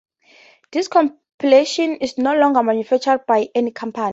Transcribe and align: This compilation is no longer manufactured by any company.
This 0.71 0.87
compilation 0.87 1.97
is 1.97 2.17
no 2.17 2.35
longer 2.35 2.63
manufactured 2.63 3.23
by 3.27 3.49
any 3.53 3.69
company. 3.69 4.09